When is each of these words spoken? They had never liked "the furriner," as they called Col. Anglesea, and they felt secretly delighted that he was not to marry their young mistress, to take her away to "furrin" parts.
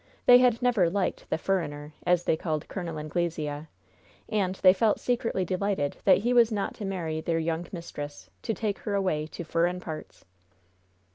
They 0.25 0.39
had 0.39 0.63
never 0.63 0.89
liked 0.89 1.29
"the 1.29 1.37
furriner," 1.37 1.93
as 2.07 2.23
they 2.23 2.35
called 2.35 2.67
Col. 2.67 2.97
Anglesea, 2.97 3.67
and 4.29 4.55
they 4.55 4.73
felt 4.73 4.99
secretly 4.99 5.45
delighted 5.45 5.97
that 6.05 6.17
he 6.17 6.33
was 6.33 6.51
not 6.51 6.73
to 6.77 6.85
marry 6.85 7.21
their 7.21 7.37
young 7.37 7.67
mistress, 7.71 8.27
to 8.41 8.55
take 8.55 8.79
her 8.79 8.95
away 8.95 9.27
to 9.27 9.43
"furrin" 9.43 9.79
parts. 9.79 10.25